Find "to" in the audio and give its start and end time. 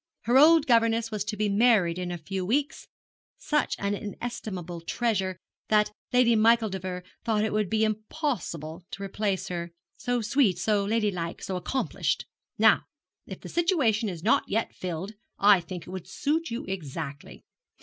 1.25-1.37, 8.89-9.03